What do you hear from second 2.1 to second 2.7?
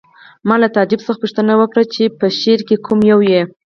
په شعر